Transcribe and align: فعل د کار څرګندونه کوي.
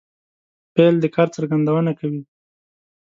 فعل 0.73 0.95
د 1.01 1.05
کار 1.15 1.27
څرګندونه 1.35 1.91
کوي. 1.99 2.21